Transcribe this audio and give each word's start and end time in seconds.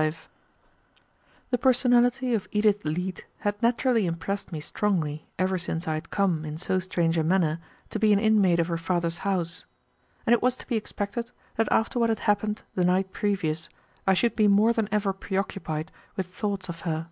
Chapter 0.00 0.10
25 0.20 0.28
The 1.50 1.58
personality 1.58 2.32
of 2.34 2.48
Edith 2.52 2.86
Leete 2.86 3.26
had 3.40 3.62
naturally 3.62 4.06
impressed 4.06 4.50
me 4.50 4.58
strongly 4.58 5.26
ever 5.38 5.58
since 5.58 5.86
I 5.86 5.92
had 5.92 6.08
come, 6.08 6.42
in 6.46 6.56
so 6.56 6.78
strange 6.78 7.18
a 7.18 7.22
manner, 7.22 7.60
to 7.90 7.98
be 7.98 8.10
an 8.14 8.18
inmate 8.18 8.60
of 8.60 8.68
her 8.68 8.78
father's 8.78 9.18
house, 9.28 9.66
and 10.24 10.32
it 10.32 10.40
was 10.40 10.56
to 10.56 10.66
be 10.66 10.76
expected 10.76 11.30
that 11.56 11.70
after 11.70 11.98
what 11.98 12.08
had 12.08 12.20
happened 12.20 12.62
the 12.74 12.84
night 12.86 13.12
previous, 13.12 13.68
I 14.06 14.14
should 14.14 14.34
be 14.34 14.48
more 14.48 14.72
than 14.72 14.88
ever 14.90 15.12
preoccupied 15.12 15.92
with 16.16 16.28
thoughts 16.28 16.70
of 16.70 16.80
her. 16.88 17.10